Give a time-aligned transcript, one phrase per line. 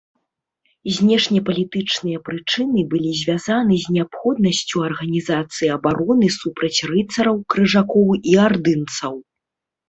[0.93, 9.13] Знешнепалітычныя прычыны былі звязаны з неабходнасцю арганізацыі абароны супраць рыцараў-крыжакоў і ардынцаў.